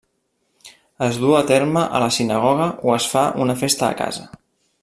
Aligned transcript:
Es 1.07 1.19
duu 1.25 1.35
a 1.41 1.43
terme 1.51 1.83
a 1.99 2.01
la 2.05 2.09
sinagoga 2.17 2.67
o 2.89 2.97
es 2.97 3.11
fa 3.15 3.27
una 3.47 3.61
festa 3.65 3.91
a 3.91 3.95
casa. 4.05 4.31